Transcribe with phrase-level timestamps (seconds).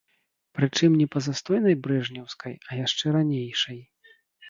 [0.59, 3.79] Прычым, не па застойнай брэжнеўскай, а яшчэ ранейшай.